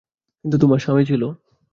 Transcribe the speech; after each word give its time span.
কিন্তু 0.45 0.57
তোমার 0.57 0.79
স্বামী 0.79 1.03
ছিল। 1.05 1.23